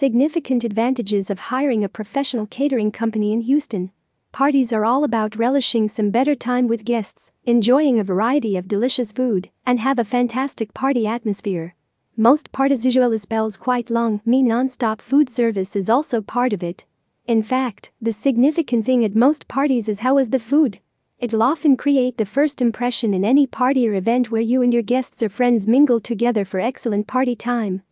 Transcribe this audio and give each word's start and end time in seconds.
Significant 0.00 0.64
advantages 0.64 1.28
of 1.28 1.50
hiring 1.52 1.84
a 1.84 1.88
professional 1.90 2.46
catering 2.46 2.90
company 2.90 3.34
in 3.34 3.42
Houston. 3.42 3.90
Parties 4.32 4.72
are 4.72 4.86
all 4.86 5.04
about 5.04 5.36
relishing 5.36 5.88
some 5.90 6.08
better 6.08 6.34
time 6.34 6.68
with 6.68 6.86
guests, 6.86 7.32
enjoying 7.44 7.98
a 7.98 8.02
variety 8.02 8.56
of 8.56 8.66
delicious 8.66 9.12
food, 9.12 9.50
and 9.66 9.78
have 9.78 9.98
a 9.98 10.04
fantastic 10.04 10.72
party 10.72 11.06
atmosphere. 11.06 11.74
Most 12.16 12.50
parties 12.50 12.86
usually 12.86 13.18
spells 13.18 13.58
quite 13.58 13.90
long, 13.90 14.22
mean 14.24 14.48
non-stop 14.48 15.02
food 15.02 15.28
service 15.28 15.76
is 15.76 15.90
also 15.90 16.22
part 16.22 16.54
of 16.54 16.62
it. 16.62 16.86
In 17.26 17.42
fact, 17.42 17.90
the 18.00 18.10
significant 18.10 18.86
thing 18.86 19.04
at 19.04 19.14
most 19.14 19.48
parties 19.48 19.86
is 19.86 20.00
how 20.00 20.16
is 20.16 20.30
the 20.30 20.38
food. 20.38 20.80
It'll 21.18 21.42
often 21.42 21.76
create 21.76 22.16
the 22.16 22.24
first 22.24 22.62
impression 22.62 23.12
in 23.12 23.22
any 23.22 23.46
party 23.46 23.86
or 23.86 23.92
event 23.92 24.30
where 24.30 24.40
you 24.40 24.62
and 24.62 24.72
your 24.72 24.82
guests 24.82 25.22
or 25.22 25.28
friends 25.28 25.66
mingle 25.66 26.00
together 26.00 26.46
for 26.46 26.58
excellent 26.58 27.06
party 27.06 27.36
time. 27.36 27.82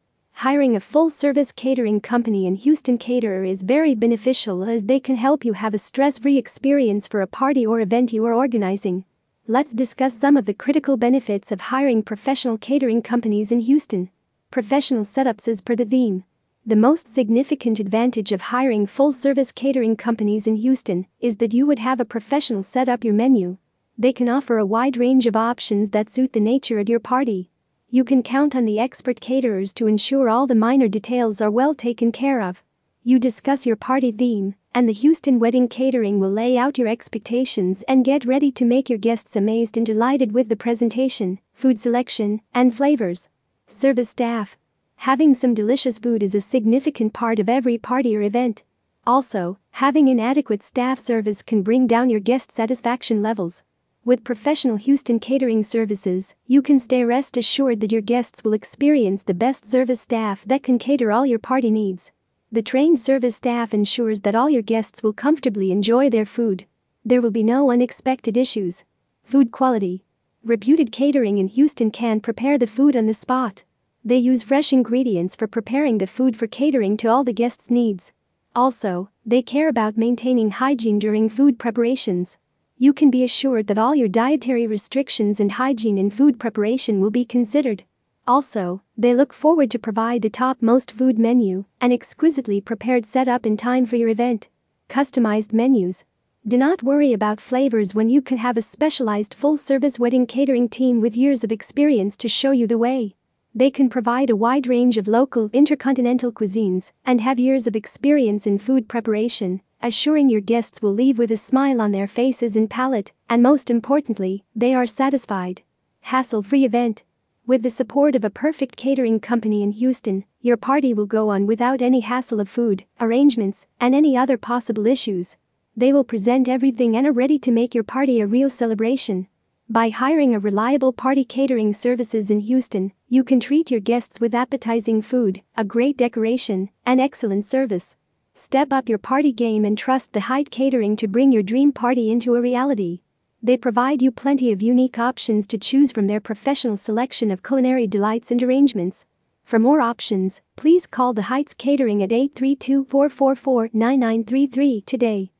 Hiring 0.43 0.77
a 0.77 0.80
full 0.80 1.11
service 1.11 1.50
catering 1.50 2.00
company 2.00 2.46
in 2.46 2.55
Houston 2.55 2.96
Caterer 2.96 3.45
is 3.45 3.62
very 3.62 3.97
beneficial 3.97 4.62
as 4.62 4.84
they 4.84 5.01
can 5.01 5.16
help 5.16 5.45
you 5.45 5.55
have 5.55 5.74
a 5.74 5.78
stress 5.78 6.16
free 6.16 6.38
experience 6.38 7.09
for 7.09 7.20
a 7.20 7.27
party 7.27 7.66
or 7.66 7.80
event 7.80 8.12
you 8.12 8.24
are 8.24 8.33
organizing. 8.33 9.05
Let's 9.48 9.73
discuss 9.73 10.14
some 10.14 10.37
of 10.37 10.45
the 10.45 10.55
critical 10.55 10.97
benefits 10.97 11.51
of 11.51 11.61
hiring 11.61 12.05
professional 12.05 12.56
catering 12.56 13.02
companies 13.02 13.51
in 13.51 13.59
Houston. 13.62 14.11
Professional 14.52 15.02
setups 15.02 15.48
as 15.48 15.61
per 15.61 15.74
the 15.74 15.84
theme. 15.84 16.23
The 16.64 16.77
most 16.77 17.12
significant 17.12 17.80
advantage 17.80 18.30
of 18.30 18.42
hiring 18.42 18.86
full 18.86 19.12
service 19.12 19.50
catering 19.50 19.97
companies 19.97 20.47
in 20.47 20.55
Houston 20.55 21.09
is 21.19 21.39
that 21.39 21.52
you 21.52 21.66
would 21.66 21.80
have 21.80 21.98
a 21.98 22.05
professional 22.05 22.62
set 22.62 22.89
up 22.89 23.02
your 23.02 23.12
menu. 23.12 23.56
They 23.98 24.12
can 24.12 24.28
offer 24.28 24.59
a 24.59 24.64
wide 24.64 24.98
range 24.98 25.27
of 25.27 25.34
options 25.34 25.91
that 25.91 26.09
suit 26.09 26.33
the 26.33 26.39
nature 26.39 26.78
of 26.78 26.89
your 26.89 27.00
party. 27.00 27.50
You 27.91 28.05
can 28.05 28.23
count 28.23 28.55
on 28.55 28.66
the 28.66 28.78
expert 28.78 29.19
caterers 29.19 29.73
to 29.73 29.87
ensure 29.87 30.28
all 30.28 30.47
the 30.47 30.55
minor 30.55 30.88
details 30.88 31.41
are 31.41 31.51
well 31.51 31.74
taken 31.74 32.12
care 32.12 32.42
of. 32.42 32.62
You 33.02 33.19
discuss 33.19 33.64
your 33.64 33.77
party 33.77 34.12
theme, 34.12 34.56
and 34.74 34.87
the 34.87 34.92
Houston 34.92 35.38
Wedding 35.38 35.69
Catering 35.69 36.20
will 36.20 36.31
lay 36.31 36.59
out 36.59 36.77
your 36.77 36.86
expectations 36.86 37.84
and 37.89 38.05
get 38.05 38.27
ready 38.27 38.53
to 38.53 38.66
make 38.66 38.91
your 38.91 38.98
guests 38.98 39.36
amazed 39.36 39.78
and 39.78 39.86
delighted 39.86 40.33
with 40.33 40.50
the 40.50 40.55
presentation, 40.56 41.39
food 41.55 41.78
selection, 41.78 42.42
and 42.53 42.77
flavors. 42.77 43.31
Service 43.69 44.11
staff. 44.11 44.59
Having 44.97 45.33
some 45.33 45.55
delicious 45.55 45.98
food 45.98 46.22
is 46.22 46.34
a 46.34 46.42
significant 46.42 47.14
part 47.14 47.39
of 47.39 47.48
every 47.48 47.78
party 47.78 48.14
or 48.14 48.20
event. 48.20 48.64
Also, 49.06 49.59
having 49.70 50.09
inadequate 50.09 50.62
staff 50.62 50.98
service 50.98 51.41
can 51.41 51.62
bring 51.62 51.86
down 51.86 52.11
your 52.11 52.20
guest 52.20 52.53
satisfaction 52.53 53.22
levels. 53.22 53.64
With 54.08 54.24
professional 54.24 54.77
Houston 54.77 55.18
catering 55.18 55.62
services, 55.62 56.34
you 56.46 56.62
can 56.62 56.80
stay 56.80 57.04
rest 57.04 57.36
assured 57.36 57.80
that 57.80 57.92
your 57.92 58.00
guests 58.00 58.42
will 58.42 58.54
experience 58.54 59.22
the 59.22 59.34
best 59.34 59.70
service 59.70 60.00
staff 60.00 60.46
that 60.46 60.62
can 60.62 60.78
cater 60.78 61.12
all 61.12 61.27
your 61.27 61.38
party 61.38 61.70
needs. 61.70 62.12
The 62.50 62.62
trained 62.62 62.98
service 62.98 63.36
staff 63.36 63.74
ensures 63.74 64.22
that 64.22 64.34
all 64.34 64.48
your 64.48 64.62
guests 64.62 65.02
will 65.02 65.12
comfortably 65.12 65.70
enjoy 65.70 66.08
their 66.08 66.24
food. 66.24 66.64
There 67.04 67.20
will 67.20 67.30
be 67.30 67.42
no 67.42 67.70
unexpected 67.70 68.34
issues. 68.34 68.82
Food 69.24 69.52
quality. 69.52 70.04
Reputed 70.42 70.91
catering 70.91 71.36
in 71.36 71.48
Houston 71.48 71.91
can 71.91 72.20
prepare 72.20 72.56
the 72.56 72.66
food 72.66 72.96
on 72.96 73.04
the 73.04 73.12
spot. 73.12 73.64
They 74.02 74.16
use 74.16 74.42
fresh 74.42 74.72
ingredients 74.72 75.34
for 75.34 75.46
preparing 75.46 75.98
the 75.98 76.06
food 76.06 76.34
for 76.34 76.46
catering 76.46 76.96
to 76.98 77.08
all 77.08 77.24
the 77.24 77.34
guests' 77.34 77.70
needs. 77.70 78.12
Also, 78.56 79.10
they 79.26 79.42
care 79.42 79.69
about 79.69 79.98
maintaining 79.98 80.52
hygiene 80.52 80.98
during 80.98 81.28
food 81.28 81.58
preparations 81.58 82.38
you 82.81 82.93
can 82.93 83.11
be 83.11 83.25
assured 83.25 83.67
that 83.67 83.77
all 83.77 83.95
your 83.95 84.07
dietary 84.07 84.65
restrictions 84.65 85.41
and 85.41 85.53
hygiene 85.53 85.98
in 85.98 86.11
food 86.11 86.39
preparation 86.39 87.01
will 87.01 87.11
be 87.11 87.25
considered. 87.25 87.83
Also, 88.25 88.83
they 88.97 89.15
look 89.15 89.33
forward 89.33 89.71
to 89.71 89.79
provide 89.79 90.23
the 90.23 90.31
topmost 90.31 90.93
food 90.93 91.19
menu, 91.19 91.65
an 91.81 91.91
exquisitely 91.91 92.61
prepared 92.61 93.05
setup 93.05 93.45
in 93.45 93.56
time 93.56 93.84
for 93.84 93.97
your 93.97 94.09
event. 94.09 94.49
Customized 94.89 95.53
menus. 95.53 96.05
Do 96.47 96.56
not 96.56 96.83
worry 96.83 97.12
about 97.12 97.41
flavors 97.41 97.97
when 97.97 98.09
you 98.09 98.23
can 98.23 98.39
have 98.39 98.56
a 98.56 98.62
specialized 98.62 99.34
full-service 99.34 99.99
wedding 99.99 100.27
catering 100.27 100.69
team 100.69 101.00
with 101.00 101.17
years 101.17 101.43
of 101.43 101.50
experience 101.50 102.17
to 102.19 102.28
show 102.28 102.53
you 102.53 102.67
the 102.67 102.78
way. 102.78 103.17
They 103.55 103.72
can 103.72 103.88
provide 103.88 104.31
a 104.31 104.37
wide 104.37 104.69
range 104.69 104.99
of 104.99 105.09
local 105.09 105.50
intercontinental 105.53 106.31
cuisines 106.31 106.93
and 107.05 107.21
have 107.21 107.41
years 107.41 107.67
of 107.67 107.75
experience 107.75 108.47
in 108.47 108.59
food 108.59 108.88
preparation, 108.88 109.62
assuring 109.83 110.28
your 110.28 110.41
guests 110.41 110.83
will 110.83 110.93
leave 110.93 111.19
with 111.19 111.31
a 111.31 111.37
smile 111.37 111.81
on 111.81 111.93
their 111.93 112.06
faces 112.06 112.56
and 112.56 112.69
palate, 112.69 113.12
and 113.28 113.43
most 113.43 113.71
importantly, 113.71 114.44
they 114.55 114.75
are 114.75 114.87
satisfied. 114.87 115.62
Hassle 116.00 116.43
free 116.43 116.65
event. 116.65 117.05
With 117.47 117.62
the 117.62 117.71
support 117.71 118.15
of 118.15 118.25
a 118.25 118.31
perfect 118.31 118.77
catering 118.77 119.21
company 119.21 119.62
in 119.62 119.72
Houston, 119.72 120.25
your 120.41 120.56
party 120.56 120.93
will 120.93 121.06
go 121.06 121.31
on 121.31 121.47
without 121.47 121.81
any 121.81 122.00
hassle 122.00 122.41
of 122.41 122.49
food, 122.49 122.84
arrangements, 123.00 123.67
and 123.81 123.94
any 123.94 124.17
other 124.17 124.37
possible 124.37 124.87
issues. 124.87 125.37
They 125.77 125.93
will 125.93 126.05
present 126.05 126.49
everything 126.49 126.97
and 126.97 127.06
are 127.06 127.12
ready 127.12 127.38
to 127.38 127.53
make 127.53 127.75
your 127.75 127.84
party 127.84 128.21
a 128.21 128.27
real 128.27 128.50
celebration. 128.50 129.28
By 129.71 129.91
hiring 129.91 130.34
a 130.34 130.38
reliable 130.38 130.94
party 130.94 131.25
catering 131.25 131.75
services 131.75 132.31
in 132.31 132.41
Houston, 132.41 132.93
you 133.06 133.22
can 133.22 133.38
treat 133.38 133.71
your 133.71 133.81
guests 133.81 134.19
with 134.19 134.34
appetizing 134.34 135.03
food, 135.03 135.43
a 135.59 135.62
great 135.62 135.99
decoration, 135.99 136.71
and 136.87 137.00
excellent 137.00 137.44
service. 137.44 137.94
Step 138.41 138.72
up 138.72 138.88
your 138.88 138.99
party 138.99 139.32
game 139.32 139.65
and 139.65 139.76
trust 139.76 140.12
the 140.12 140.21
Heights 140.21 140.50
Catering 140.53 140.94
to 140.99 141.09
bring 141.09 141.32
your 141.32 141.43
dream 141.43 141.72
party 141.72 142.09
into 142.09 142.37
a 142.37 142.41
reality. 142.41 143.00
They 143.43 143.56
provide 143.56 144.00
you 144.00 144.12
plenty 144.12 144.53
of 144.53 144.62
unique 144.62 144.97
options 144.97 145.44
to 145.49 145.59
choose 145.59 145.91
from 145.91 146.06
their 146.06 146.21
professional 146.21 146.76
selection 146.76 147.32
of 147.32 147.43
culinary 147.43 147.88
delights 147.88 148.31
and 148.31 148.41
arrangements. 148.41 149.06
For 149.43 149.59
more 149.59 149.81
options, 149.81 150.43
please 150.54 150.87
call 150.87 151.15
the 151.15 151.22
Heights 151.22 151.53
Catering 151.53 152.00
at 152.00 152.12
832 152.12 152.84
444 152.84 153.71
9933 153.72 154.82
today. 154.82 155.32